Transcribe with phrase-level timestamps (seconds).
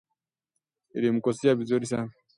[0.95, 2.11] Ilimtoshea vizuri sana